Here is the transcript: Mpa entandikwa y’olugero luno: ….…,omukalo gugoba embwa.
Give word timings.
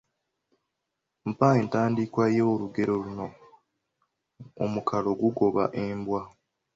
Mpa 1.29 1.47
entandikwa 1.61 2.25
y’olugero 2.37 2.93
luno: 3.05 3.27
….…,omukalo 4.63 5.09
gugoba 5.21 5.63
embwa. 5.83 6.21